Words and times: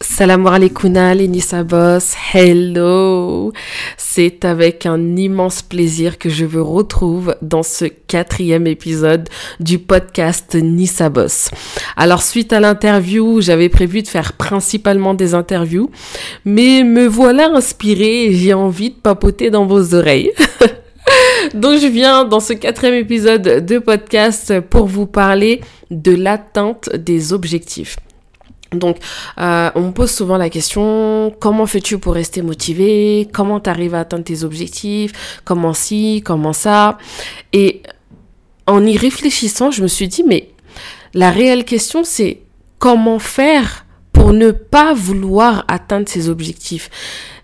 Salam 0.00 0.46
alaikum 0.46 0.92
Nissa 0.92 1.62
Boss, 1.62 2.14
hello 2.34 3.52
C'est 3.96 4.44
avec 4.44 4.86
un 4.86 5.16
immense 5.16 5.62
plaisir 5.62 6.18
que 6.18 6.28
je 6.28 6.44
vous 6.44 6.64
retrouve 6.64 7.36
dans 7.42 7.62
ce 7.62 7.84
quatrième 7.84 8.66
épisode 8.66 9.28
du 9.60 9.78
podcast 9.78 10.56
Nissa 10.56 11.08
Boss. 11.08 11.50
Alors 11.96 12.22
suite 12.22 12.52
à 12.52 12.60
l'interview, 12.60 13.40
j'avais 13.40 13.68
prévu 13.68 14.02
de 14.02 14.08
faire 14.08 14.32
principalement 14.32 15.14
des 15.14 15.32
interviews, 15.32 15.90
mais 16.44 16.82
me 16.82 17.06
voilà 17.06 17.50
inspirée 17.50 18.24
et 18.24 18.34
j'ai 18.34 18.52
envie 18.52 18.90
de 18.90 18.96
papoter 18.96 19.50
dans 19.50 19.64
vos 19.66 19.94
oreilles. 19.94 20.32
Donc 21.54 21.78
je 21.80 21.86
viens 21.86 22.24
dans 22.24 22.40
ce 22.40 22.52
quatrième 22.52 22.94
épisode 22.94 23.64
de 23.64 23.78
podcast 23.78 24.60
pour 24.60 24.86
vous 24.86 25.06
parler 25.06 25.60
de 25.90 26.14
l'atteinte 26.14 26.90
des 26.96 27.32
objectifs. 27.32 27.96
Donc, 28.72 28.98
euh, 29.38 29.70
on 29.74 29.82
me 29.82 29.90
pose 29.92 30.10
souvent 30.10 30.36
la 30.36 30.50
question, 30.50 31.34
comment 31.40 31.66
fais-tu 31.66 31.98
pour 31.98 32.14
rester 32.14 32.42
motivé? 32.42 33.28
Comment 33.32 33.60
tu 33.60 33.70
arrives 33.70 33.94
à 33.94 34.00
atteindre 34.00 34.24
tes 34.24 34.44
objectifs? 34.44 35.40
Comment 35.44 35.74
ci 35.74 36.22
Comment 36.24 36.52
ça? 36.52 36.98
Et 37.52 37.82
en 38.66 38.84
y 38.84 38.96
réfléchissant, 38.96 39.70
je 39.70 39.82
me 39.82 39.88
suis 39.88 40.08
dit, 40.08 40.24
mais 40.24 40.50
la 41.12 41.30
réelle 41.30 41.64
question, 41.64 42.02
c'est 42.04 42.40
comment 42.78 43.18
faire 43.18 43.86
pour 44.12 44.32
ne 44.32 44.50
pas 44.50 44.94
vouloir 44.94 45.64
atteindre 45.68 46.08
ses 46.08 46.28
objectifs? 46.28 46.90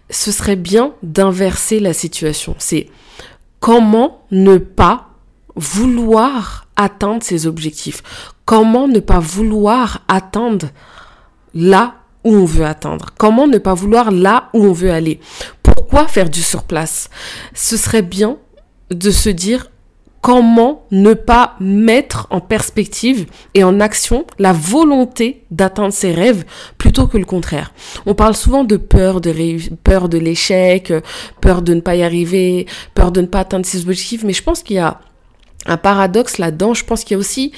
Ce 0.09 0.33
serait 0.33 0.57
bien 0.57 0.95
d'inverser 1.03 1.79
la 1.79 1.93
situation. 1.93 2.57
C'est 2.59 2.89
comment 3.61 4.25
ne 4.33 4.59
pas 4.59 5.11
vouloir 5.55 6.67
atteindre 6.75 7.23
ses 7.23 7.47
objectifs? 7.47 8.03
Comment 8.45 8.89
ne 8.89 8.99
pas 8.99 9.21
vouloir 9.21 10.03
atteindre 10.09 10.71
là 11.55 11.95
où 12.25 12.35
on 12.35 12.45
veut 12.45 12.65
atteindre. 12.65 13.11
Comment 13.19 13.47
ne 13.47 13.59
pas 13.59 13.75
vouloir 13.75 14.11
là 14.11 14.51
où 14.53 14.65
on 14.65 14.73
veut 14.73 14.91
aller? 14.91 15.21
Pourquoi 15.63 16.07
faire 16.07 16.31
du 16.31 16.43
surplace? 16.43 17.09
Ce 17.55 17.77
serait 17.77 18.03
bien 18.03 18.37
de 18.91 19.11
se 19.11 19.31
dire 19.31 19.71
comment 20.21 20.85
ne 20.91 21.15
pas 21.15 21.57
mettre 21.61 22.27
en 22.31 22.41
perspective 22.41 23.27
et 23.55 23.65
en 23.65 23.81
action 23.81 24.27
la 24.39 24.53
volonté 24.53 25.45
d'atteindre 25.51 25.95
ses 25.95 26.13
rêves 26.13 26.45
plutôt 26.77 27.07
que 27.07 27.17
le 27.17 27.25
contraire. 27.25 27.73
On 28.07 28.15
parle 28.15 28.37
souvent 28.37 28.65
de 28.65 28.77
peur 28.77 29.21
de 29.21 29.33
peur 29.83 30.09
de 30.09 30.19
l'échec, 30.19 30.93
peur 31.41 31.63
de 31.63 31.75
ne 31.75 31.81
pas 31.81 31.97
y 31.97 32.03
arriver, 32.03 32.67
peur 32.95 33.13
de 33.13 33.23
ne 33.23 33.27
pas 33.27 33.41
atteindre 33.41 33.65
ses 33.65 33.83
objectifs, 33.83 34.25
mais 34.25 34.35
je 34.35 34.43
pense 34.43 34.63
qu'il 34.63 34.77
y 34.77 34.81
a 34.81 35.01
un 35.67 35.77
paradoxe 35.77 36.39
là-dedans. 36.39 36.75
Je 36.75 36.85
pense 36.85 37.05
qu'il 37.05 37.15
y 37.15 37.17
a 37.17 37.19
aussi 37.19 37.53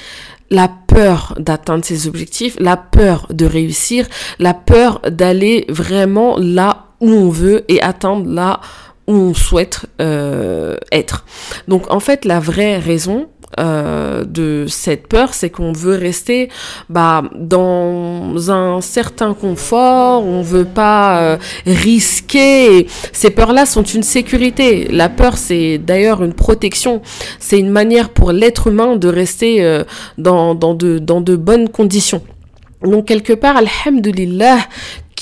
la 0.51 0.69
peur 0.87 1.35
d'atteindre 1.39 1.85
ses 1.85 2.07
objectifs, 2.07 2.57
la 2.61 2.77
peur 2.77 3.27
de 3.31 3.47
réussir, 3.47 4.07
la 4.39 4.55
peur 4.55 5.01
d'aller 5.09 5.65
vraiment 5.69 6.37
là 6.39 6.89
où 7.01 7.11
on 7.11 7.31
veut 7.31 7.65
et 7.69 7.81
atteindre 7.83 8.31
là 8.31 8.61
où 9.07 9.15
on 9.15 9.35
souhaite 9.35 9.87
euh, 10.01 10.77
être. 10.93 11.25
Donc 11.69 11.91
en 11.91 12.01
fait, 12.01 12.25
la 12.25 12.39
vraie 12.39 12.79
raison, 12.79 13.29
euh, 13.61 14.25
de 14.25 14.67
cette 14.69 15.07
peur, 15.07 15.35
c'est 15.35 15.51
qu'on 15.51 15.73
veut 15.73 15.97
rester 15.97 16.49
bah, 16.89 17.23
dans 17.35 18.51
un 18.51 18.81
certain 18.81 19.35
confort, 19.35 20.25
on 20.25 20.43
veut 20.43 20.65
pas 20.65 21.21
euh, 21.21 21.37
risquer. 21.67 22.87
Ces 23.13 23.31
peurs-là 23.31 23.67
sont 23.67 23.83
une 23.83 24.03
sécurité. 24.03 24.89
La 24.91 25.09
peur, 25.09 25.37
c'est 25.37 25.79
d'ailleurs 25.79 26.23
une 26.23 26.33
protection. 26.33 27.03
C'est 27.39 27.59
une 27.59 27.71
manière 27.71 28.09
pour 28.11 28.33
l'être 28.33 28.69
humain 28.69 28.97
de 28.97 29.09
rester 29.09 29.63
euh, 29.63 29.85
dans, 30.19 30.55
dans, 30.55 30.75
de, 30.75 30.99
dans 30.99 31.21
de 31.21 31.37
bonnes 31.37 31.69
conditions. 31.69 32.23
Donc 32.83 33.07
quelque 33.07 33.33
part, 33.33 33.57
alhamdulillah, 33.57 34.59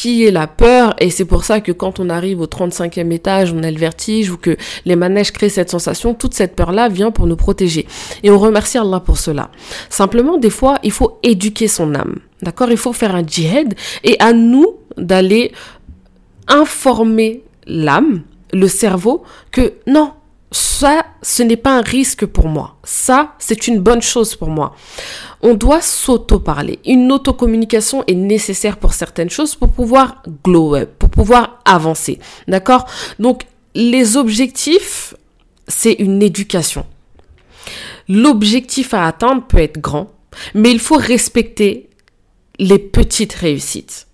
qui 0.01 0.25
est 0.25 0.31
la 0.31 0.47
peur 0.47 0.95
et 0.99 1.11
c'est 1.11 1.27
pour 1.27 1.45
ça 1.45 1.61
que 1.61 1.73
quand 1.73 2.01
on 2.01 2.09
arrive 2.09 2.41
au 2.41 2.47
35e 2.47 3.13
étage, 3.13 3.53
on 3.53 3.63
a 3.63 3.71
le 3.71 3.77
vertige 3.77 4.31
ou 4.31 4.39
que 4.39 4.57
les 4.87 4.97
manèges 4.97 5.31
créent 5.31 5.51
cette 5.51 5.69
sensation, 5.69 6.15
toute 6.15 6.33
cette 6.33 6.57
peur-là 6.57 6.89
vient 6.89 7.11
pour 7.11 7.27
nous 7.27 7.37
protéger. 7.37 7.87
Et 8.23 8.31
on 8.31 8.39
remercie 8.39 8.79
Allah 8.79 9.01
pour 9.01 9.19
cela. 9.19 9.51
Simplement, 9.91 10.39
des 10.39 10.49
fois, 10.49 10.79
il 10.83 10.91
faut 10.91 11.19
éduquer 11.23 11.69
son 11.69 11.95
âme. 11.95 12.21
D'accord? 12.41 12.71
Il 12.71 12.79
faut 12.79 12.95
faire 12.95 13.15
un 13.15 13.23
djihad 13.27 13.75
et 14.03 14.17
à 14.21 14.33
nous 14.33 14.79
d'aller 14.97 15.53
informer 16.49 17.43
l'âme, 17.67 18.23
le 18.55 18.69
cerveau, 18.69 19.23
que 19.51 19.75
non, 19.87 20.13
ça, 20.51 21.05
ce 21.21 21.43
n'est 21.43 21.59
pas 21.59 21.77
un 21.77 21.83
risque 21.83 22.25
pour 22.25 22.49
moi. 22.49 22.77
Ça, 22.85 23.35
c'est 23.39 23.69
une 23.69 23.81
bonne 23.81 24.01
chose 24.01 24.35
pour 24.35 24.49
moi. 24.49 24.75
On 25.43 25.55
doit 25.55 25.81
s'auto-parler. 25.81 26.79
Une 26.85 27.11
auto-communication 27.13 28.05
est 28.07 28.15
nécessaire 28.15 28.77
pour 28.77 28.93
certaines 28.93 29.31
choses 29.31 29.55
pour 29.55 29.73
pouvoir 29.73 30.23
glow 30.45 30.77
up, 30.77 30.91
pour 30.99 31.11
pouvoir 31.11 31.61
avancer. 31.65 32.19
D'accord? 32.47 32.87
Donc, 33.19 33.45
les 33.75 34.17
objectifs, 34.17 35.15
c'est 35.67 35.93
une 35.93 36.23
éducation. 36.23 36.85
L'objectif 38.09 38.93
à 38.93 39.07
atteindre 39.07 39.47
peut 39.47 39.59
être 39.59 39.81
grand, 39.81 40.11
mais 40.55 40.71
il 40.71 40.81
faut 40.81 40.97
respecter 40.97 41.89
les 42.59 42.79
petites 42.79 43.33
réussites. 43.33 44.09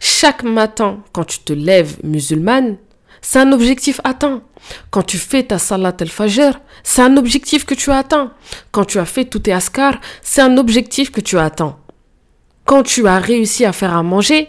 Chaque 0.00 0.42
matin, 0.42 1.02
quand 1.12 1.24
tu 1.24 1.38
te 1.38 1.52
lèves 1.52 1.96
musulmane, 2.02 2.76
c'est 3.22 3.38
un 3.38 3.52
objectif 3.52 4.00
atteint. 4.04 4.42
Quand 4.90 5.02
tu 5.02 5.18
fais 5.18 5.42
ta 5.42 5.58
salat 5.58 5.96
al-fajr, 6.00 6.60
c'est 6.82 7.02
un 7.02 7.16
objectif 7.16 7.64
que 7.64 7.74
tu 7.74 7.90
as 7.90 7.98
atteint. 7.98 8.32
Quand 8.72 8.84
tu 8.84 8.98
as 8.98 9.04
fait 9.04 9.24
tous 9.24 9.40
tes 9.40 9.52
askar, 9.52 10.00
c'est 10.22 10.42
un 10.42 10.56
objectif 10.56 11.10
que 11.10 11.20
tu 11.20 11.38
as 11.38 11.44
atteint. 11.44 11.76
Quand 12.64 12.82
tu 12.82 13.06
as 13.06 13.20
réussi 13.20 13.64
à 13.64 13.72
faire 13.72 13.96
à 13.96 14.02
manger, 14.02 14.48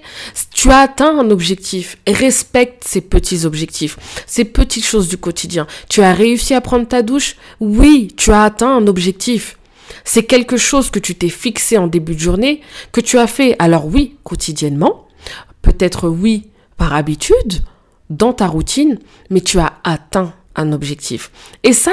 tu 0.51 0.71
as 0.71 0.79
atteint 0.79 1.19
un 1.19 1.29
objectif. 1.29 1.97
Respecte 2.07 2.83
ces 2.83 3.01
petits 3.01 3.45
objectifs, 3.45 3.97
ces 4.25 4.43
petites 4.43 4.85
choses 4.85 5.07
du 5.07 5.17
quotidien. 5.17 5.67
Tu 5.87 6.01
as 6.01 6.13
réussi 6.13 6.55
à 6.55 6.61
prendre 6.61 6.87
ta 6.87 7.03
douche? 7.03 7.35
Oui, 7.59 8.07
tu 8.17 8.31
as 8.31 8.43
atteint 8.43 8.75
un 8.75 8.87
objectif. 8.87 9.59
C'est 10.03 10.23
quelque 10.23 10.57
chose 10.57 10.89
que 10.89 10.99
tu 10.99 11.13
t'es 11.13 11.29
fixé 11.29 11.77
en 11.77 11.85
début 11.85 12.15
de 12.15 12.19
journée, 12.19 12.61
que 12.91 13.01
tu 13.01 13.19
as 13.19 13.27
fait, 13.27 13.55
alors 13.59 13.85
oui, 13.85 14.15
quotidiennement, 14.23 15.07
peut-être 15.61 16.09
oui, 16.09 16.47
par 16.75 16.93
habitude, 16.93 17.61
dans 18.09 18.33
ta 18.33 18.47
routine, 18.47 18.99
mais 19.29 19.41
tu 19.41 19.59
as 19.59 19.73
atteint 19.83 20.33
un 20.55 20.71
objectif. 20.71 21.31
Et 21.63 21.73
ça, 21.73 21.91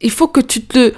il 0.00 0.10
faut 0.10 0.28
que 0.28 0.40
tu 0.40 0.62
te... 0.62 0.92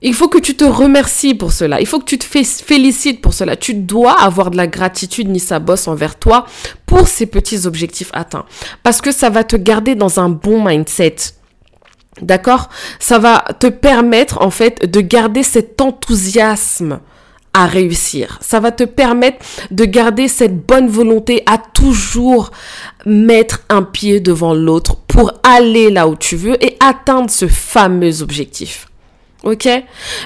Il 0.00 0.14
faut 0.14 0.28
que 0.28 0.38
tu 0.38 0.54
te 0.54 0.64
remercies 0.64 1.34
pour 1.34 1.52
cela. 1.52 1.80
Il 1.80 1.86
faut 1.86 1.98
que 1.98 2.04
tu 2.04 2.18
te 2.18 2.24
félicites 2.24 3.20
pour 3.20 3.34
cela. 3.34 3.56
Tu 3.56 3.74
dois 3.74 4.12
avoir 4.12 4.52
de 4.52 4.56
la 4.56 4.68
gratitude, 4.68 5.28
Nissa 5.28 5.58
Boss, 5.58 5.88
envers 5.88 6.16
toi 6.16 6.46
pour 6.86 7.08
ces 7.08 7.26
petits 7.26 7.66
objectifs 7.66 8.10
atteints. 8.12 8.46
Parce 8.84 9.00
que 9.00 9.10
ça 9.10 9.28
va 9.28 9.42
te 9.42 9.56
garder 9.56 9.96
dans 9.96 10.20
un 10.20 10.28
bon 10.28 10.64
mindset. 10.64 11.16
D'accord? 12.22 12.68
Ça 13.00 13.18
va 13.18 13.44
te 13.58 13.66
permettre, 13.66 14.40
en 14.40 14.50
fait, 14.50 14.88
de 14.88 15.00
garder 15.00 15.42
cet 15.42 15.80
enthousiasme 15.80 17.00
à 17.54 17.66
réussir. 17.66 18.38
Ça 18.40 18.60
va 18.60 18.70
te 18.70 18.84
permettre 18.84 19.44
de 19.70 19.84
garder 19.84 20.28
cette 20.28 20.66
bonne 20.66 20.88
volonté 20.88 21.42
à 21.46 21.58
toujours 21.58 22.50
mettre 23.06 23.62
un 23.68 23.82
pied 23.82 24.20
devant 24.20 24.54
l'autre 24.54 24.96
pour 25.08 25.32
aller 25.42 25.90
là 25.90 26.08
où 26.08 26.16
tu 26.16 26.36
veux 26.36 26.62
et 26.64 26.76
atteindre 26.80 27.30
ce 27.30 27.48
fameux 27.48 28.22
objectif. 28.22 28.88
Ok? 29.44 29.68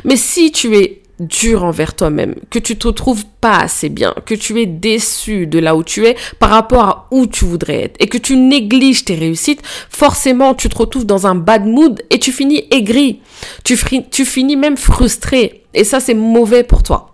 Mais 0.04 0.16
si 0.16 0.52
tu 0.52 0.76
es 0.76 1.02
dur 1.20 1.64
envers 1.64 1.94
toi-même, 1.94 2.34
que 2.50 2.58
tu 2.58 2.76
te 2.76 2.88
trouves 2.88 3.24
pas 3.40 3.58
assez 3.58 3.88
bien, 3.88 4.14
que 4.26 4.34
tu 4.34 4.60
es 4.60 4.66
déçu 4.66 5.46
de 5.46 5.58
là 5.58 5.76
où 5.76 5.84
tu 5.84 6.06
es 6.06 6.16
par 6.38 6.50
rapport 6.50 6.84
à 6.84 7.08
où 7.10 7.26
tu 7.26 7.44
voudrais 7.44 7.82
être 7.82 7.96
et 8.00 8.08
que 8.08 8.18
tu 8.18 8.36
négliges 8.36 9.04
tes 9.04 9.14
réussites, 9.14 9.62
forcément 9.88 10.54
tu 10.54 10.68
te 10.68 10.76
retrouves 10.76 11.06
dans 11.06 11.26
un 11.26 11.34
bad 11.34 11.64
mood 11.64 12.02
et 12.10 12.18
tu 12.18 12.32
finis 12.32 12.66
aigri. 12.70 13.20
Tu, 13.64 13.78
tu 14.10 14.24
finis 14.24 14.56
même 14.56 14.76
frustré 14.76 15.64
et 15.74 15.84
ça 15.84 16.00
c'est 16.00 16.14
mauvais 16.14 16.64
pour 16.64 16.82
toi. 16.82 17.11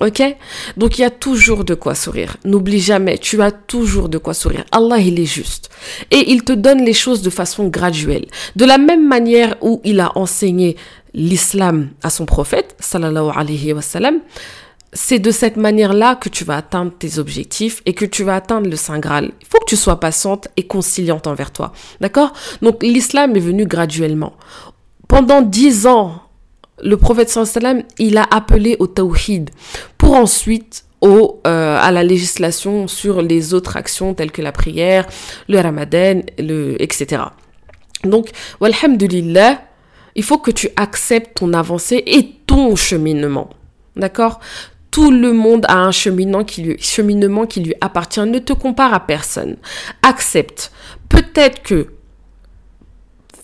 Ok? 0.00 0.22
Donc 0.76 0.98
il 0.98 1.02
y 1.02 1.04
a 1.04 1.10
toujours 1.10 1.64
de 1.64 1.74
quoi 1.74 1.94
sourire. 1.94 2.36
N'oublie 2.44 2.80
jamais, 2.80 3.16
tu 3.18 3.40
as 3.40 3.50
toujours 3.50 4.08
de 4.08 4.18
quoi 4.18 4.34
sourire. 4.34 4.64
Allah, 4.70 4.98
il 4.98 5.18
est 5.18 5.24
juste. 5.24 5.70
Et 6.10 6.32
il 6.32 6.44
te 6.44 6.52
donne 6.52 6.84
les 6.84 6.92
choses 6.92 7.22
de 7.22 7.30
façon 7.30 7.68
graduelle. 7.68 8.26
De 8.56 8.64
la 8.64 8.78
même 8.78 9.06
manière 9.06 9.56
où 9.62 9.80
il 9.84 10.00
a 10.00 10.12
enseigné 10.16 10.76
l'islam 11.14 11.90
à 12.02 12.10
son 12.10 12.26
prophète, 12.26 12.76
sallallahu 12.78 13.30
alayhi 13.34 13.72
wa 13.72 13.80
sallam, 13.80 14.20
c'est 14.92 15.18
de 15.18 15.30
cette 15.30 15.56
manière-là 15.56 16.16
que 16.16 16.28
tu 16.28 16.44
vas 16.44 16.56
atteindre 16.56 16.92
tes 16.98 17.18
objectifs 17.18 17.82
et 17.86 17.94
que 17.94 18.04
tu 18.04 18.22
vas 18.22 18.36
atteindre 18.36 18.68
le 18.68 18.76
Saint 18.76 18.98
Graal. 18.98 19.32
Il 19.40 19.46
faut 19.46 19.58
que 19.58 19.66
tu 19.66 19.76
sois 19.76 20.00
patiente 20.00 20.48
et 20.56 20.66
conciliante 20.66 21.26
envers 21.26 21.52
toi. 21.52 21.72
D'accord? 22.00 22.32
Donc 22.62 22.82
l'islam 22.82 23.36
est 23.36 23.40
venu 23.40 23.66
graduellement. 23.66 24.34
Pendant 25.08 25.42
dix 25.42 25.86
ans, 25.86 26.22
le 26.82 26.96
prophète 26.96 27.30
sallam, 27.30 27.82
il 27.98 28.18
a 28.18 28.26
appelé 28.30 28.76
au 28.78 28.86
tawhid 28.86 29.50
pour 29.98 30.14
ensuite 30.14 30.84
au, 31.00 31.40
euh, 31.46 31.78
à 31.80 31.90
la 31.90 32.02
législation 32.02 32.88
sur 32.88 33.22
les 33.22 33.54
autres 33.54 33.76
actions 33.76 34.14
telles 34.14 34.32
que 34.32 34.42
la 34.42 34.52
prière, 34.52 35.06
le 35.48 35.60
ramadan, 35.60 36.22
le, 36.38 36.80
etc. 36.80 37.22
Donc, 38.04 38.30
walhamdulillah, 38.60 39.62
il 40.14 40.22
faut 40.22 40.38
que 40.38 40.50
tu 40.50 40.68
acceptes 40.76 41.38
ton 41.38 41.52
avancée 41.52 42.02
et 42.06 42.30
ton 42.46 42.76
cheminement. 42.76 43.50
D'accord? 43.96 44.40
Tout 44.90 45.10
le 45.10 45.32
monde 45.32 45.66
a 45.68 45.76
un 45.76 45.90
cheminement 45.90 46.44
qui 46.44 46.62
lui, 46.62 46.76
cheminement 46.78 47.46
qui 47.46 47.60
lui 47.60 47.74
appartient. 47.82 48.20
Ne 48.20 48.38
te 48.38 48.54
compare 48.54 48.94
à 48.94 49.00
personne. 49.06 49.56
Accepte. 50.02 50.72
Peut-être 51.10 51.62
que 51.62 51.88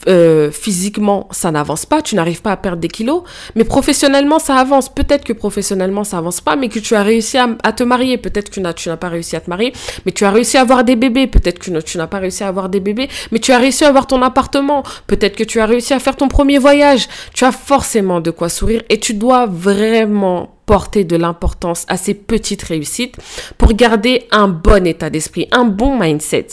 euh, 0.08 0.50
physiquement, 0.50 1.28
ça 1.30 1.50
n'avance 1.50 1.86
pas, 1.86 2.02
tu 2.02 2.16
n'arrives 2.16 2.42
pas 2.42 2.52
à 2.52 2.56
perdre 2.56 2.78
des 2.78 2.88
kilos, 2.88 3.22
mais 3.54 3.64
professionnellement, 3.64 4.38
ça 4.38 4.56
avance. 4.56 4.88
Peut-être 4.88 5.24
que 5.24 5.32
professionnellement, 5.32 6.04
ça 6.04 6.18
avance 6.18 6.40
pas, 6.40 6.56
mais 6.56 6.68
que 6.68 6.78
tu 6.78 6.94
as 6.94 7.02
réussi 7.02 7.38
à, 7.38 7.72
te 7.72 7.82
marier. 7.82 8.18
Peut-être 8.18 8.50
que 8.50 8.60
tu 8.72 8.88
n'as 8.88 8.96
pas 8.96 9.08
réussi 9.08 9.36
à 9.36 9.40
te 9.40 9.48
marier, 9.48 9.72
mais 10.04 10.12
tu 10.12 10.24
as 10.24 10.30
réussi 10.30 10.56
à 10.56 10.62
avoir 10.62 10.84
des 10.84 10.96
bébés. 10.96 11.26
Peut-être 11.26 11.58
que 11.58 11.78
tu 11.80 11.98
n'as 11.98 12.06
pas 12.06 12.18
réussi 12.18 12.42
à 12.42 12.48
avoir 12.48 12.68
des 12.68 12.80
bébés, 12.80 13.08
mais 13.30 13.38
tu 13.38 13.52
as 13.52 13.58
réussi 13.58 13.84
à 13.84 13.88
avoir 13.88 14.06
ton 14.06 14.22
appartement. 14.22 14.82
Peut-être 15.06 15.36
que 15.36 15.44
tu 15.44 15.60
as 15.60 15.66
réussi 15.66 15.94
à 15.94 16.00
faire 16.00 16.16
ton 16.16 16.28
premier 16.28 16.58
voyage. 16.58 17.08
Tu 17.34 17.44
as 17.44 17.52
forcément 17.52 18.20
de 18.20 18.30
quoi 18.30 18.48
sourire 18.48 18.82
et 18.88 18.98
tu 18.98 19.14
dois 19.14 19.46
vraiment 19.46 20.50
porter 20.66 21.04
de 21.04 21.16
l'importance 21.16 21.84
à 21.88 21.96
ces 21.96 22.14
petites 22.14 22.62
réussites 22.62 23.16
pour 23.58 23.72
garder 23.74 24.26
un 24.30 24.48
bon 24.48 24.86
état 24.86 25.10
d'esprit, 25.10 25.48
un 25.52 25.64
bon 25.64 25.98
mindset. 25.98 26.46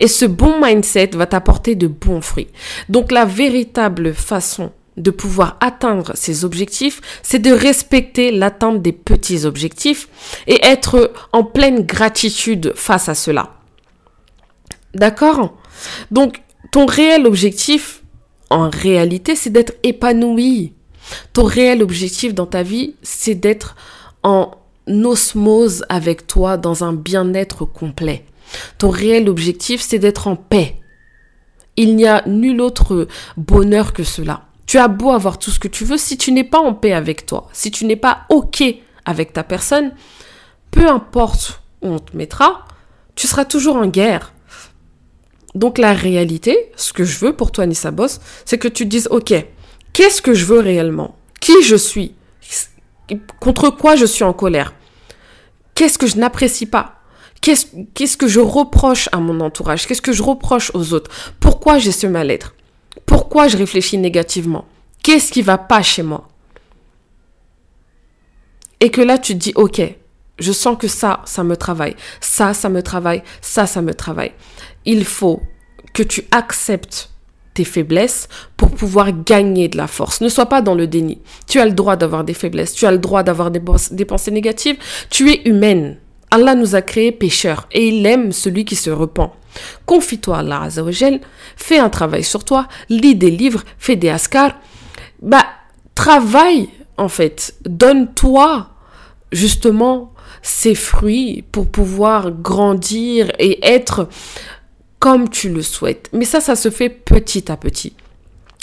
Et 0.00 0.08
ce 0.08 0.24
bon 0.24 0.60
mindset 0.60 1.10
va 1.14 1.26
t'apporter 1.26 1.74
de 1.74 1.86
bons 1.86 2.20
fruits. 2.20 2.48
Donc 2.88 3.12
la 3.12 3.24
véritable 3.24 4.14
façon 4.14 4.72
de 4.96 5.10
pouvoir 5.10 5.56
atteindre 5.60 6.12
ces 6.14 6.44
objectifs, 6.44 7.00
c'est 7.22 7.40
de 7.40 7.50
respecter 7.50 8.30
l'atteinte 8.30 8.80
des 8.80 8.92
petits 8.92 9.44
objectifs 9.44 10.08
et 10.46 10.64
être 10.64 11.12
en 11.32 11.44
pleine 11.44 11.84
gratitude 11.84 12.72
face 12.76 13.08
à 13.08 13.14
cela. 13.14 13.54
D'accord? 14.94 15.56
Donc 16.10 16.42
ton 16.70 16.86
réel 16.86 17.26
objectif, 17.26 18.02
en 18.50 18.70
réalité, 18.70 19.34
c'est 19.34 19.50
d'être 19.50 19.74
épanoui. 19.82 20.72
Ton 21.32 21.44
réel 21.44 21.82
objectif 21.82 22.34
dans 22.34 22.46
ta 22.46 22.62
vie, 22.62 22.94
c'est 23.02 23.34
d'être 23.34 23.76
en 24.22 24.52
osmose 24.86 25.84
avec 25.88 26.26
toi 26.26 26.56
dans 26.56 26.84
un 26.84 26.92
bien-être 26.92 27.64
complet. 27.64 28.24
Ton 28.78 28.90
réel 28.90 29.28
objectif, 29.28 29.80
c'est 29.80 29.98
d'être 29.98 30.26
en 30.26 30.36
paix. 30.36 30.80
Il 31.76 31.96
n'y 31.96 32.06
a 32.06 32.22
nul 32.26 32.60
autre 32.60 33.08
bonheur 33.36 33.92
que 33.92 34.04
cela. 34.04 34.42
Tu 34.66 34.78
as 34.78 34.88
beau 34.88 35.10
avoir 35.10 35.38
tout 35.38 35.50
ce 35.50 35.58
que 35.58 35.68
tu 35.68 35.84
veux, 35.84 35.98
si 35.98 36.16
tu 36.16 36.32
n'es 36.32 36.44
pas 36.44 36.60
en 36.60 36.72
paix 36.72 36.92
avec 36.92 37.26
toi, 37.26 37.48
si 37.52 37.70
tu 37.70 37.84
n'es 37.84 37.96
pas 37.96 38.22
OK 38.30 38.62
avec 39.04 39.32
ta 39.32 39.42
personne, 39.42 39.92
peu 40.70 40.88
importe 40.88 41.62
où 41.82 41.88
on 41.88 41.98
te 41.98 42.16
mettra, 42.16 42.64
tu 43.14 43.26
seras 43.26 43.44
toujours 43.44 43.76
en 43.76 43.86
guerre. 43.86 44.32
Donc 45.54 45.78
la 45.78 45.92
réalité, 45.92 46.72
ce 46.76 46.92
que 46.92 47.04
je 47.04 47.18
veux 47.18 47.36
pour 47.36 47.52
toi, 47.52 47.66
Nissa 47.66 47.90
Boss, 47.90 48.20
c'est 48.44 48.58
que 48.58 48.68
tu 48.68 48.84
te 48.84 48.88
dises, 48.88 49.08
OK, 49.10 49.32
qu'est-ce 49.92 50.22
que 50.22 50.34
je 50.34 50.46
veux 50.46 50.60
réellement? 50.60 51.16
Qui 51.40 51.62
je 51.62 51.76
suis? 51.76 52.14
Contre 53.40 53.70
quoi 53.70 53.96
je 53.96 54.06
suis 54.06 54.24
en 54.24 54.32
colère? 54.32 54.74
Qu'est-ce 55.74 55.98
que 55.98 56.06
je 56.06 56.16
n'apprécie 56.16 56.66
pas? 56.66 57.00
Qu'est-ce 57.44 58.16
que 58.16 58.26
je 58.26 58.40
reproche 58.40 59.10
à 59.12 59.18
mon 59.18 59.40
entourage? 59.40 59.86
Qu'est-ce 59.86 60.00
que 60.00 60.14
je 60.14 60.22
reproche 60.22 60.70
aux 60.72 60.94
autres? 60.94 61.10
Pourquoi 61.40 61.76
j'ai 61.78 61.92
ce 61.92 62.06
mal-être? 62.06 62.54
Pourquoi 63.04 63.48
je 63.48 63.58
réfléchis 63.58 63.98
négativement? 63.98 64.64
Qu'est-ce 65.02 65.30
qui 65.30 65.42
va 65.42 65.58
pas 65.58 65.82
chez 65.82 66.02
moi? 66.02 66.26
Et 68.80 68.90
que 68.90 69.02
là, 69.02 69.18
tu 69.18 69.34
te 69.34 69.38
dis, 69.38 69.52
ok, 69.56 69.82
je 70.38 70.52
sens 70.52 70.78
que 70.78 70.88
ça, 70.88 71.20
ça 71.26 71.44
me 71.44 71.54
travaille. 71.54 71.96
Ça, 72.22 72.54
ça 72.54 72.70
me 72.70 72.82
travaille. 72.82 73.22
Ça, 73.42 73.66
ça 73.66 73.82
me 73.82 73.92
travaille. 73.92 74.32
Il 74.86 75.04
faut 75.04 75.42
que 75.92 76.02
tu 76.02 76.24
acceptes 76.30 77.10
tes 77.52 77.64
faiblesses 77.64 78.26
pour 78.56 78.70
pouvoir 78.70 79.12
gagner 79.12 79.68
de 79.68 79.76
la 79.76 79.86
force. 79.86 80.22
Ne 80.22 80.30
sois 80.30 80.46
pas 80.46 80.62
dans 80.62 80.74
le 80.74 80.86
déni. 80.86 81.20
Tu 81.46 81.60
as 81.60 81.66
le 81.66 81.72
droit 81.72 81.96
d'avoir 81.96 82.24
des 82.24 82.32
faiblesses. 82.32 82.72
Tu 82.72 82.86
as 82.86 82.90
le 82.90 82.98
droit 82.98 83.22
d'avoir 83.22 83.50
des, 83.50 83.60
des 83.90 84.04
pensées 84.06 84.30
négatives. 84.30 84.78
Tu 85.10 85.30
es 85.30 85.46
humaine. 85.46 85.98
Allah 86.34 86.56
nous 86.56 86.74
a 86.74 86.82
créés 86.82 87.12
pécheurs 87.12 87.68
et 87.70 87.88
il 87.88 88.04
aime 88.06 88.32
celui 88.32 88.64
qui 88.64 88.74
se 88.74 88.90
repent. 88.90 89.30
Confie-toi 89.86 90.36
à 90.36 90.40
Allah 90.40 90.62
Azzawajal, 90.62 91.20
fais 91.56 91.78
un 91.78 91.90
travail 91.90 92.24
sur 92.24 92.44
toi, 92.44 92.66
lis 92.88 93.14
des 93.14 93.30
livres, 93.30 93.62
fais 93.78 93.94
des 93.94 94.08
askars. 94.08 94.56
Bah, 95.22 95.46
travaille, 95.94 96.70
en 96.96 97.08
fait. 97.08 97.54
Donne-toi, 97.64 98.68
justement, 99.30 100.12
ces 100.42 100.74
fruits 100.74 101.44
pour 101.52 101.70
pouvoir 101.70 102.32
grandir 102.32 103.30
et 103.38 103.64
être 103.64 104.08
comme 104.98 105.28
tu 105.28 105.50
le 105.50 105.62
souhaites. 105.62 106.08
Mais 106.12 106.24
ça, 106.24 106.40
ça 106.40 106.56
se 106.56 106.70
fait 106.70 106.88
petit 106.88 107.50
à 107.52 107.56
petit. 107.56 107.94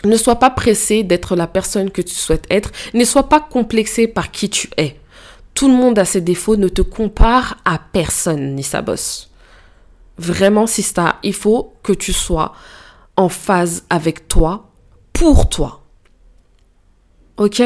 Ne 0.03 0.18
sois 0.18 0.38
pas 0.38 0.50
pressé 0.50 1.03
d'être 1.03 1.38
la 1.38 1.47
personne 1.47 1.89
que 1.89 2.01
tu 2.01 2.15
souhaites 2.15 2.47
être. 2.50 2.71
Ne 2.94 3.06
sois 3.06 3.29
pas 3.29 3.39
complexé 3.39 4.07
par 4.07 4.31
qui 4.31 4.50
tu 4.50 4.69
es. 4.75 4.97
Tout 5.53 5.68
le 5.68 5.75
monde 5.75 6.00
a 6.00 6.06
ses 6.06 6.21
défauts, 6.21 6.56
ne 6.56 6.68
te 6.68 6.81
compare 6.81 7.57
à 7.65 7.80
personne, 7.80 8.56
ni 8.56 8.63
sa 8.63 8.81
bosse. 8.81 9.30
Vraiment, 10.18 10.68
Sista, 10.68 11.18
il 11.24 11.33
faut 11.33 11.74
que 11.83 11.94
tu 11.94 12.13
sois 12.13 12.53
en 13.15 13.30
phase 13.30 13.86
avec 13.89 14.27
toi, 14.27 14.69
pour 15.13 15.50
toi. 15.50 15.81
Ok? 17.38 17.62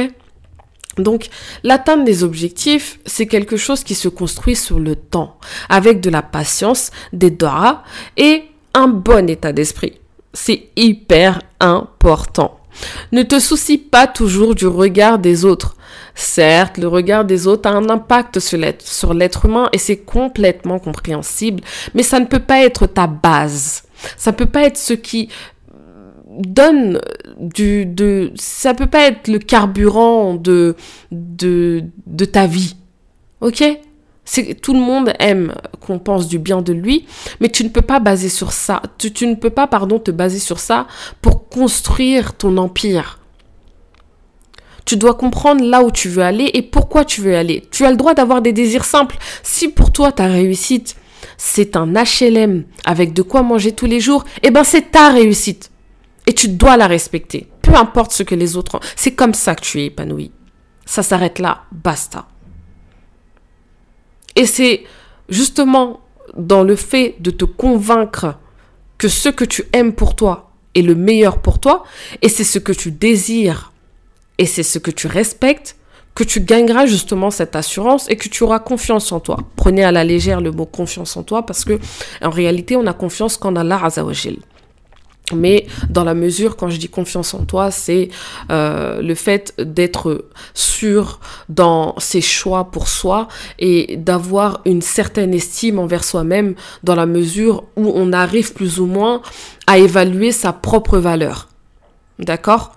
Donc, 0.97 1.27
l'atteinte 1.63 2.05
des 2.05 2.23
objectifs, 2.23 2.99
c'est 3.05 3.27
quelque 3.27 3.57
chose 3.57 3.83
qui 3.83 3.95
se 3.95 4.07
construit 4.07 4.55
sur 4.55 4.79
le 4.79 4.95
temps, 4.95 5.37
avec 5.67 5.99
de 5.99 6.09
la 6.09 6.21
patience, 6.21 6.91
des 7.11 7.31
doigts 7.31 7.83
et 8.15 8.43
un 8.73 8.87
bon 8.87 9.29
état 9.29 9.51
d'esprit. 9.51 9.99
C'est 10.33 10.69
hyper 10.75 11.41
important. 11.59 12.59
Ne 13.11 13.23
te 13.23 13.39
soucie 13.39 13.77
pas 13.77 14.07
toujours 14.07 14.55
du 14.55 14.67
regard 14.67 15.19
des 15.19 15.45
autres. 15.45 15.75
Certes, 16.15 16.77
le 16.77 16.87
regard 16.87 17.25
des 17.25 17.45
autres 17.45 17.69
a 17.69 17.73
un 17.73 17.89
impact 17.89 18.39
sur 18.39 19.13
l'être 19.13 19.45
humain 19.45 19.69
et 19.73 19.77
c'est 19.77 19.97
complètement 19.97 20.79
compréhensible, 20.79 21.61
mais 21.93 22.03
ça 22.03 22.19
ne 22.19 22.25
peut 22.25 22.39
pas 22.39 22.63
être 22.63 22.87
ta 22.87 23.07
base. 23.07 23.83
Ça 24.17 24.31
ne 24.31 24.35
peut 24.37 24.45
pas 24.45 24.63
être 24.63 24.77
ce 24.77 24.93
qui 24.93 25.29
donne 26.37 27.01
du 27.37 27.85
de 27.85 28.31
ça 28.35 28.73
peut 28.73 28.87
pas 28.87 29.07
être 29.07 29.27
le 29.27 29.39
carburant 29.39 30.35
de 30.35 30.75
de 31.11 31.83
de 32.07 32.25
ta 32.25 32.47
vie. 32.47 32.75
OK? 33.41 33.63
Tout 34.61 34.73
le 34.73 34.79
monde 34.79 35.13
aime 35.19 35.53
qu'on 35.79 35.99
pense 35.99 36.27
du 36.27 36.39
bien 36.39 36.61
de 36.61 36.73
lui, 36.73 37.05
mais 37.39 37.49
tu 37.49 37.63
ne 37.63 37.69
peux 37.69 37.81
pas 37.81 37.99
baser 37.99 38.29
sur 38.29 38.51
ça. 38.51 38.81
Tu, 38.97 39.27
ne 39.27 39.35
peux 39.35 39.49
pas 39.49 39.67
pardon 39.67 39.99
te 39.99 40.11
baser 40.11 40.39
sur 40.39 40.59
ça 40.59 40.87
pour 41.21 41.47
construire 41.49 42.33
ton 42.33 42.57
empire. 42.57 43.19
Tu 44.85 44.97
dois 44.97 45.15
comprendre 45.15 45.63
là 45.63 45.83
où 45.83 45.91
tu 45.91 46.09
veux 46.09 46.23
aller 46.23 46.51
et 46.53 46.61
pourquoi 46.61 47.05
tu 47.05 47.21
veux 47.21 47.35
aller. 47.35 47.63
Tu 47.71 47.85
as 47.85 47.91
le 47.91 47.97
droit 47.97 48.13
d'avoir 48.13 48.41
des 48.41 48.53
désirs 48.53 48.85
simples. 48.85 49.17
Si 49.41 49.67
pour 49.69 49.91
toi 49.91 50.11
ta 50.11 50.25
réussite, 50.27 50.95
c'est 51.37 51.75
un 51.75 51.93
HLM 51.93 52.65
avec 52.85 53.13
de 53.13 53.21
quoi 53.21 53.41
manger 53.41 53.71
tous 53.71 53.87
les 53.87 53.99
jours, 53.99 54.25
eh 54.43 54.51
ben 54.51 54.63
c'est 54.63 54.91
ta 54.91 55.09
réussite. 55.09 55.71
Et 56.27 56.33
tu 56.33 56.49
dois 56.49 56.77
la 56.77 56.87
respecter. 56.87 57.47
Peu 57.61 57.75
importe 57.75 58.11
ce 58.11 58.23
que 58.23 58.35
les 58.35 58.57
autres. 58.57 58.79
C'est 58.95 59.13
comme 59.13 59.33
ça 59.33 59.55
que 59.55 59.61
tu 59.61 59.81
es 59.81 59.85
épanoui. 59.87 60.31
Ça 60.85 61.03
s'arrête 61.03 61.39
là. 61.39 61.63
Basta. 61.71 62.27
Et 64.35 64.45
c'est 64.45 64.83
justement 65.29 66.01
dans 66.35 66.63
le 66.63 66.75
fait 66.75 67.15
de 67.19 67.31
te 67.31 67.45
convaincre 67.45 68.35
que 68.97 69.07
ce 69.07 69.29
que 69.29 69.45
tu 69.45 69.63
aimes 69.73 69.93
pour 69.93 70.15
toi 70.15 70.51
est 70.73 70.81
le 70.81 70.95
meilleur 70.95 71.39
pour 71.39 71.59
toi, 71.59 71.83
et 72.21 72.29
c'est 72.29 72.43
ce 72.43 72.59
que 72.59 72.73
tu 72.73 72.91
désires 72.91 73.71
et 74.37 74.45
c'est 74.45 74.63
ce 74.63 74.79
que 74.79 74.91
tu 74.91 75.07
respectes, 75.07 75.77
que 76.13 76.23
tu 76.23 76.41
gagneras 76.41 76.85
justement 76.85 77.29
cette 77.31 77.55
assurance 77.55 78.09
et 78.09 78.15
que 78.15 78.27
tu 78.27 78.43
auras 78.43 78.59
confiance 78.59 79.11
en 79.11 79.19
toi. 79.19 79.37
Prenez 79.55 79.83
à 79.83 79.91
la 79.91 80.03
légère 80.03 80.41
le 80.41 80.51
mot 80.51 80.65
confiance 80.65 81.15
en 81.17 81.23
toi 81.23 81.45
parce 81.45 81.65
que 81.65 81.79
en 82.21 82.29
réalité, 82.29 82.75
on 82.75 82.85
a 82.87 82.93
confiance 82.93 83.37
qu'en 83.37 83.55
Allah 83.55 83.79
Azawajal. 83.83 84.37
Mais 85.33 85.65
dans 85.89 86.03
la 86.03 86.13
mesure, 86.13 86.55
quand 86.55 86.69
je 86.69 86.77
dis 86.77 86.89
confiance 86.89 87.33
en 87.33 87.45
toi, 87.45 87.71
c'est 87.71 88.09
euh, 88.51 89.01
le 89.01 89.15
fait 89.15 89.55
d'être 89.57 90.25
sûr 90.53 91.19
dans 91.49 91.95
ses 91.97 92.21
choix 92.21 92.65
pour 92.65 92.87
soi 92.87 93.27
et 93.57 93.97
d'avoir 93.97 94.61
une 94.65 94.83
certaine 94.83 95.33
estime 95.33 95.79
envers 95.79 96.03
soi-même 96.03 96.53
dans 96.83 96.95
la 96.95 97.07
mesure 97.07 97.63
où 97.75 97.91
on 97.95 98.13
arrive 98.13 98.53
plus 98.53 98.79
ou 98.79 98.85
moins 98.85 99.21
à 99.65 99.79
évaluer 99.79 100.31
sa 100.31 100.53
propre 100.53 100.99
valeur. 100.99 101.49
D'accord? 102.19 102.73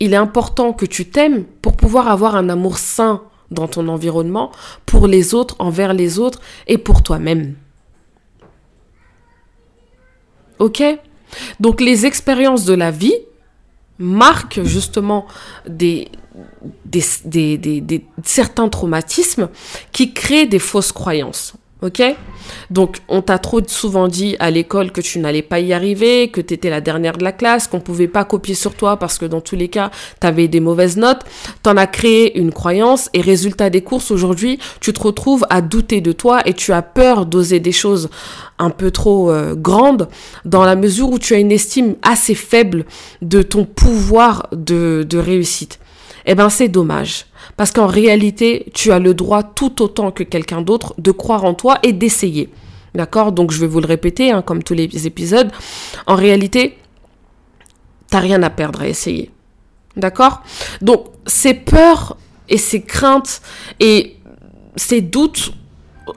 Il 0.00 0.12
est 0.12 0.16
important 0.16 0.72
que 0.72 0.86
tu 0.86 1.08
t'aimes 1.08 1.44
pour 1.62 1.76
pouvoir 1.76 2.08
avoir 2.08 2.34
un 2.34 2.48
amour 2.48 2.78
sain 2.78 3.22
dans 3.52 3.68
ton 3.68 3.86
environnement, 3.86 4.50
pour 4.84 5.06
les 5.06 5.32
autres, 5.32 5.54
envers 5.60 5.94
les 5.94 6.18
autres 6.18 6.40
et 6.66 6.76
pour 6.76 7.04
toi-même. 7.04 7.54
Ok? 10.58 10.82
Donc 11.60 11.80
les 11.80 12.06
expériences 12.06 12.64
de 12.64 12.74
la 12.74 12.90
vie 12.90 13.16
marquent 13.98 14.62
justement 14.64 15.26
des, 15.68 16.08
certains 18.22 18.68
traumatismes 18.68 19.48
qui 19.92 20.12
créent 20.12 20.46
des 20.46 20.58
fausses 20.58 20.92
croyances. 20.92 21.54
Ok? 21.84 22.02
Donc, 22.70 22.96
on 23.08 23.20
t'a 23.20 23.38
trop 23.38 23.60
souvent 23.66 24.08
dit 24.08 24.36
à 24.38 24.50
l'école 24.50 24.90
que 24.90 25.02
tu 25.02 25.18
n'allais 25.18 25.42
pas 25.42 25.60
y 25.60 25.74
arriver, 25.74 26.28
que 26.28 26.40
tu 26.40 26.54
étais 26.54 26.70
la 26.70 26.80
dernière 26.80 27.18
de 27.18 27.24
la 27.24 27.32
classe, 27.32 27.66
qu'on 27.66 27.80
pouvait 27.80 28.08
pas 28.08 28.24
copier 28.24 28.54
sur 28.54 28.74
toi 28.74 28.96
parce 28.96 29.18
que 29.18 29.26
dans 29.26 29.42
tous 29.42 29.54
les 29.54 29.68
cas, 29.68 29.90
tu 30.18 30.26
avais 30.26 30.48
des 30.48 30.60
mauvaises 30.60 30.96
notes. 30.96 31.20
T'en 31.62 31.76
as 31.76 31.86
créé 31.86 32.38
une 32.38 32.52
croyance 32.52 33.10
et 33.12 33.20
résultat 33.20 33.68
des 33.68 33.82
courses, 33.82 34.10
aujourd'hui, 34.10 34.58
tu 34.80 34.94
te 34.94 35.02
retrouves 35.02 35.44
à 35.50 35.60
douter 35.60 36.00
de 36.00 36.12
toi 36.12 36.40
et 36.46 36.54
tu 36.54 36.72
as 36.72 36.80
peur 36.80 37.26
d'oser 37.26 37.60
des 37.60 37.72
choses 37.72 38.08
un 38.58 38.70
peu 38.70 38.90
trop 38.90 39.30
euh, 39.30 39.54
grandes 39.54 40.08
dans 40.46 40.64
la 40.64 40.76
mesure 40.76 41.10
où 41.10 41.18
tu 41.18 41.34
as 41.34 41.38
une 41.38 41.52
estime 41.52 41.96
assez 42.00 42.34
faible 42.34 42.86
de 43.20 43.42
ton 43.42 43.66
pouvoir 43.66 44.48
de 44.52 45.18
réussite. 45.18 45.80
Eh 46.26 46.34
ben, 46.34 46.48
c'est 46.48 46.68
dommage. 46.68 47.26
Parce 47.56 47.70
qu'en 47.70 47.86
réalité, 47.86 48.66
tu 48.74 48.92
as 48.92 48.98
le 48.98 49.14
droit 49.14 49.42
tout 49.42 49.82
autant 49.82 50.10
que 50.10 50.22
quelqu'un 50.22 50.62
d'autre 50.62 50.94
de 50.98 51.10
croire 51.10 51.44
en 51.44 51.54
toi 51.54 51.78
et 51.82 51.92
d'essayer. 51.92 52.48
D'accord? 52.94 53.32
Donc 53.32 53.50
je 53.50 53.60
vais 53.60 53.66
vous 53.66 53.80
le 53.80 53.86
répéter, 53.86 54.30
hein, 54.30 54.42
comme 54.42 54.62
tous 54.62 54.74
les 54.74 55.06
épisodes. 55.06 55.50
En 56.06 56.14
réalité, 56.14 56.78
t'as 58.08 58.20
rien 58.20 58.42
à 58.42 58.50
perdre 58.50 58.82
à 58.82 58.88
essayer. 58.88 59.30
D'accord? 59.96 60.42
Donc 60.80 61.06
ces 61.26 61.54
peurs 61.54 62.16
et 62.48 62.58
ces 62.58 62.82
craintes 62.82 63.40
et 63.80 64.16
ces 64.76 65.00
doutes 65.00 65.52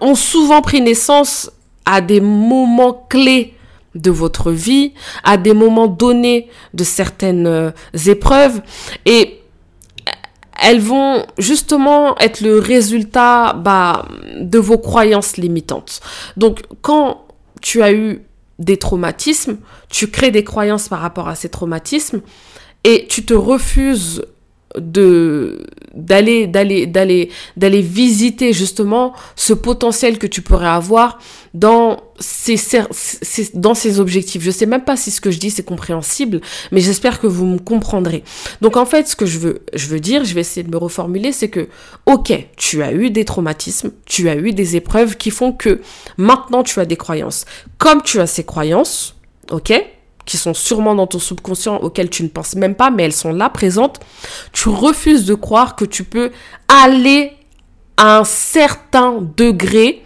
ont 0.01 0.15
souvent 0.15 0.61
pris 0.61 0.81
naissance 0.81 1.51
à 1.85 2.01
des 2.01 2.21
moments 2.21 3.05
clés 3.09 3.53
de 3.95 4.11
votre 4.11 4.51
vie, 4.51 4.93
à 5.23 5.37
des 5.37 5.53
moments 5.53 5.87
donnés 5.87 6.49
de 6.73 6.83
certaines 6.83 7.47
euh, 7.47 7.71
épreuves. 8.05 8.61
Et 9.05 9.36
elles 10.61 10.79
vont 10.79 11.25
justement 11.37 12.17
être 12.17 12.41
le 12.41 12.59
résultat 12.59 13.53
bah, 13.53 14.07
de 14.39 14.59
vos 14.59 14.77
croyances 14.77 15.37
limitantes. 15.37 15.99
Donc 16.35 16.61
quand 16.81 17.25
tu 17.61 17.81
as 17.81 17.91
eu 17.93 18.21
des 18.59 18.77
traumatismes, 18.77 19.57
tu 19.89 20.07
crées 20.07 20.31
des 20.31 20.43
croyances 20.43 20.89
par 20.89 20.99
rapport 20.99 21.27
à 21.27 21.35
ces 21.35 21.49
traumatismes 21.49 22.21
et 22.83 23.07
tu 23.07 23.25
te 23.25 23.33
refuses 23.33 24.23
de 24.75 25.65
d'aller 25.93 26.45
d'aller 26.45 26.85
d'aller 26.85 27.29
d'aller 27.55 27.81
visiter 27.81 28.53
justement 28.53 29.13
ce 29.35 29.53
potentiel 29.53 30.17
que 30.17 30.27
tu 30.27 30.41
pourrais 30.41 30.67
avoir 30.67 31.19
dans 31.53 32.03
ces, 32.19 32.57
dans 33.53 33.73
ces 33.73 33.99
objectifs. 33.99 34.41
Je 34.43 34.51
sais 34.51 34.65
même 34.65 34.83
pas 34.83 34.97
si 34.97 35.09
ce 35.11 35.21
que 35.21 35.31
je 35.31 35.39
dis 35.39 35.49
c'est 35.49 35.63
compréhensible, 35.63 36.41
mais 36.71 36.81
j'espère 36.81 37.19
que 37.19 37.27
vous 37.27 37.45
me 37.45 37.59
comprendrez. 37.59 38.23
Donc 38.61 38.77
en 38.77 38.85
fait, 38.85 39.07
ce 39.07 39.15
que 39.15 39.25
je 39.25 39.39
veux 39.39 39.61
je 39.73 39.87
veux 39.87 39.99
dire, 39.99 40.23
je 40.23 40.33
vais 40.33 40.41
essayer 40.41 40.63
de 40.63 40.71
me 40.71 40.77
reformuler, 40.77 41.31
c'est 41.31 41.49
que 41.49 41.67
OK, 42.05 42.33
tu 42.57 42.83
as 42.83 42.91
eu 42.91 43.09
des 43.09 43.25
traumatismes, 43.25 43.91
tu 44.05 44.29
as 44.29 44.35
eu 44.35 44.53
des 44.53 44.75
épreuves 44.75 45.17
qui 45.17 45.31
font 45.31 45.51
que 45.51 45.81
maintenant 46.17 46.63
tu 46.63 46.79
as 46.79 46.85
des 46.85 46.97
croyances. 46.97 47.45
Comme 47.77 48.01
tu 48.01 48.19
as 48.19 48.27
ces 48.27 48.43
croyances, 48.43 49.15
OK 49.51 49.73
qui 50.27 50.37
sont 50.37 50.53
sûrement 50.53 50.93
dans 50.93 51.07
ton 51.07 51.17
subconscient 51.17 51.77
auxquelles 51.77 52.11
tu 52.11 52.21
ne 52.21 52.27
penses 52.27 52.55
même 52.55 52.75
pas, 52.75 52.91
mais 52.91 53.03
elles 53.03 53.13
sont 53.13 53.33
là 53.33 53.49
présentes, 53.49 53.99
tu 54.51 54.69
refuses 54.69 55.25
de 55.25 55.33
croire 55.33 55.75
que 55.75 55.85
tu 55.85 56.03
peux 56.03 56.31
aller 56.67 57.31
à 57.95 58.19
un 58.19 58.23
certain 58.23 59.19
degré 59.35 60.03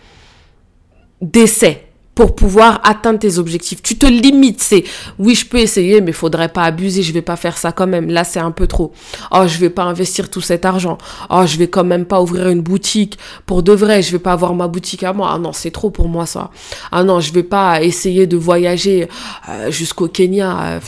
d'essai 1.20 1.91
pour 2.16 2.36
pouvoir 2.36 2.82
atteindre 2.84 3.20
tes 3.20 3.38
objectifs. 3.38 3.82
Tu 3.82 3.98
te 3.98 4.06
limites, 4.06 4.62
c'est 4.62 4.84
oui, 5.18 5.34
je 5.36 5.46
peux 5.46 5.60
essayer, 5.60 6.02
mais 6.02 6.12
faudrait 6.12 6.50
pas 6.50 6.64
abuser, 6.64 7.04
je 7.04 7.14
vais 7.14 7.22
pas 7.22 7.36
faire 7.36 7.58
ça 7.58 7.72
quand 7.72 7.88
même. 7.88 8.10
Là, 8.10 8.24
c'est 8.24 8.40
un 8.40 8.52
peu 8.52 8.68
trop. 8.68 8.92
Oh, 9.32 9.44
je 9.48 9.58
vais 9.58 9.70
pas 9.70 9.84
investir 9.84 10.30
tout 10.30 10.42
cet 10.42 10.66
argent. 10.66 10.98
Oh, 11.30 11.44
je 11.46 11.58
vais 11.58 11.68
quand 11.68 11.84
même 11.84 12.06
pas 12.06 12.22
ouvrir 12.22 12.50
une 12.50 12.62
boutique 12.62 13.18
pour 13.46 13.64
de 13.64 13.72
vrai, 13.72 14.02
je 14.02 14.12
vais 14.12 14.20
pas 14.20 14.34
avoir 14.34 14.54
ma 14.54 14.68
boutique 14.68 15.04
à 15.04 15.14
moi. 15.14 15.32
Ah 15.34 15.38
non, 15.38 15.54
c'est 15.54 15.72
trop 15.72 15.90
pour 15.90 16.10
moi 16.10 16.26
ça. 16.26 16.52
Ah 16.92 17.04
non, 17.04 17.20
je 17.22 17.32
vais 17.32 17.44
pas 17.44 17.82
essayer 17.82 18.28
de 18.28 18.38
voyager 18.38 19.08
euh, 19.50 19.72
jusqu'au 19.72 20.08
Kenya. 20.08 20.62
Euh, 20.64 20.80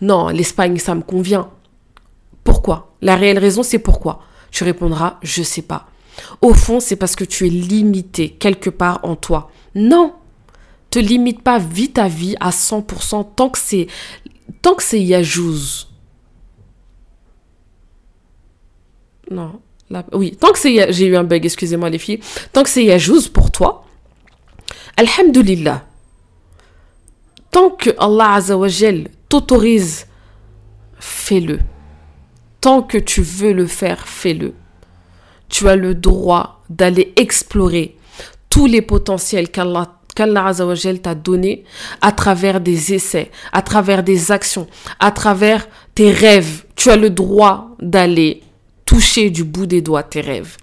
non, 0.00 0.28
l'Espagne, 0.28 0.78
ça 0.78 0.94
me 0.94 1.02
convient. 1.02 1.48
Pourquoi? 2.44 2.94
La 3.02 3.14
réelle 3.14 3.38
raison, 3.38 3.62
c'est 3.62 3.78
pourquoi? 3.78 4.20
Tu 4.50 4.64
répondras, 4.64 5.18
je 5.22 5.42
sais 5.42 5.62
pas. 5.62 5.86
Au 6.40 6.54
fond, 6.54 6.80
c'est 6.80 6.96
parce 6.96 7.16
que 7.16 7.24
tu 7.24 7.46
es 7.46 7.50
limité 7.50 8.30
quelque 8.30 8.68
part 8.68 9.00
en 9.02 9.16
toi. 9.16 9.50
Non, 9.74 10.12
te 10.92 10.98
limite 10.98 11.42
pas, 11.42 11.58
vis 11.58 11.90
ta 11.90 12.06
vie 12.06 12.36
à 12.38 12.50
100% 12.50 13.34
tant 13.34 13.48
que 13.48 13.58
c'est 13.58 13.86
tant 14.60 14.74
que 14.74 14.82
c'est 14.82 15.02
yajouz. 15.02 15.88
Non, 19.30 19.60
oui, 20.12 20.36
tant 20.36 20.52
que 20.52 20.58
c'est 20.58 20.92
j'ai 20.92 21.06
eu 21.06 21.16
un 21.16 21.24
bug, 21.24 21.44
excusez-moi 21.46 21.88
les 21.88 21.98
filles. 21.98 22.20
Tant 22.52 22.62
que 22.62 22.68
c'est 22.68 22.84
yajouz 22.84 23.28
pour 23.28 23.50
toi, 23.50 23.86
alhamdulillah. 24.98 25.86
Tant 27.50 27.70
que 27.70 27.90
Allah 27.98 28.34
Azzawajal 28.34 29.08
t'autorise, 29.30 30.06
fais-le. 30.98 31.58
Tant 32.60 32.82
que 32.82 32.98
tu 32.98 33.22
veux 33.22 33.52
le 33.52 33.66
faire, 33.66 34.06
fais-le. 34.06 34.52
Tu 35.48 35.68
as 35.68 35.76
le 35.76 35.94
droit 35.94 36.62
d'aller 36.68 37.14
explorer 37.16 37.96
tous 38.50 38.66
les 38.66 38.82
potentiels 38.82 39.50
qu'Allah 39.50 40.01
qu'Allah 40.14 40.46
Azzawajal 40.46 41.00
t'a 41.00 41.14
donné 41.14 41.64
à 42.00 42.12
travers 42.12 42.60
des 42.60 42.94
essais, 42.94 43.30
à 43.52 43.62
travers 43.62 44.02
des 44.02 44.32
actions, 44.32 44.66
à 45.00 45.10
travers 45.10 45.68
tes 45.94 46.10
rêves. 46.10 46.64
Tu 46.76 46.90
as 46.90 46.96
le 46.96 47.10
droit 47.10 47.70
d'aller 47.80 48.42
toucher 48.84 49.30
du 49.30 49.44
bout 49.44 49.66
des 49.66 49.80
doigts 49.80 50.02
tes 50.02 50.20
rêves. 50.20 50.56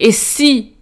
Et 0.00 0.12
si 0.12 0.74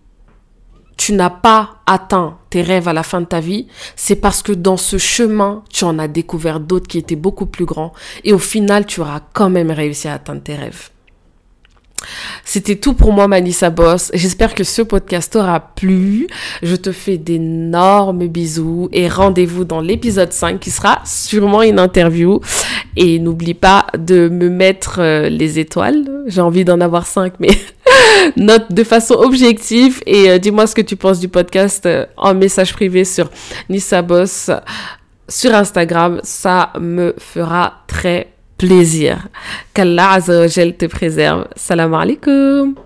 tu 0.96 1.12
n'as 1.12 1.30
pas 1.30 1.76
atteint 1.86 2.38
tes 2.50 2.62
rêves 2.62 2.88
à 2.88 2.92
la 2.92 3.02
fin 3.02 3.20
de 3.20 3.26
ta 3.26 3.40
vie, 3.40 3.66
c'est 3.96 4.16
parce 4.16 4.42
que 4.42 4.52
dans 4.52 4.76
ce 4.76 4.98
chemin, 4.98 5.62
tu 5.70 5.84
en 5.84 5.98
as 5.98 6.08
découvert 6.08 6.60
d'autres 6.60 6.88
qui 6.88 6.98
étaient 6.98 7.16
beaucoup 7.16 7.46
plus 7.46 7.66
grands. 7.66 7.92
Et 8.24 8.32
au 8.32 8.38
final, 8.38 8.86
tu 8.86 9.00
auras 9.00 9.20
quand 9.32 9.50
même 9.50 9.70
réussi 9.70 10.08
à 10.08 10.14
atteindre 10.14 10.42
tes 10.42 10.54
rêves. 10.54 10.90
C'était 12.44 12.76
tout 12.76 12.94
pour 12.94 13.12
moi, 13.12 13.28
Manissa 13.28 13.70
Boss. 13.70 14.10
J'espère 14.14 14.54
que 14.54 14.64
ce 14.64 14.82
podcast 14.82 15.32
t'aura 15.32 15.60
plu. 15.60 16.28
Je 16.62 16.76
te 16.76 16.92
fais 16.92 17.18
d'énormes 17.18 18.28
bisous 18.28 18.88
et 18.92 19.08
rendez-vous 19.08 19.64
dans 19.64 19.80
l'épisode 19.80 20.32
5 20.32 20.60
qui 20.60 20.70
sera 20.70 21.00
sûrement 21.04 21.62
une 21.62 21.78
interview. 21.78 22.40
Et 22.96 23.18
n'oublie 23.18 23.54
pas 23.54 23.86
de 23.98 24.28
me 24.28 24.48
mettre 24.48 25.00
euh, 25.00 25.28
les 25.28 25.58
étoiles. 25.58 26.04
J'ai 26.26 26.40
envie 26.40 26.64
d'en 26.64 26.80
avoir 26.80 27.06
5, 27.06 27.34
mais 27.40 27.50
note 28.36 28.72
de 28.72 28.84
façon 28.84 29.14
objective 29.14 30.00
et 30.06 30.30
euh, 30.30 30.38
dis-moi 30.38 30.66
ce 30.66 30.74
que 30.74 30.82
tu 30.82 30.96
penses 30.96 31.20
du 31.20 31.28
podcast 31.28 31.84
euh, 31.86 32.06
en 32.16 32.34
message 32.34 32.72
privé 32.72 33.04
sur 33.04 33.28
Nissa 33.68 34.02
Boss 34.02 34.50
sur 35.28 35.54
Instagram. 35.54 36.20
Ça 36.22 36.72
me 36.80 37.14
fera 37.18 37.82
très 37.86 38.14
plaisir. 38.20 38.35
Qu'Allah 39.74 40.12
Azza 40.12 40.48
te 40.72 40.86
préserve. 40.86 41.48
Salam 41.56 41.94
alaikum. 41.94 42.85